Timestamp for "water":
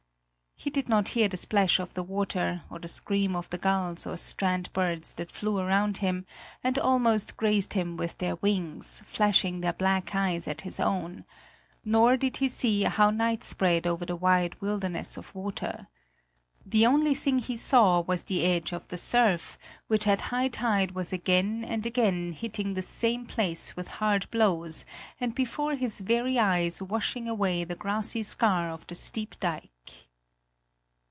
2.03-2.61, 15.33-15.87